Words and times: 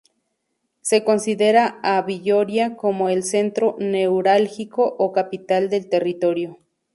Se 0.81 1.03
considera 1.03 1.79
a 1.83 2.01
Villoria 2.01 2.75
como 2.75 3.07
el 3.09 3.21
centro 3.21 3.75
neurálgico 3.77 4.95
o 4.97 5.11
capital 5.11 5.69
del 5.69 5.89
territorio. 5.89 6.57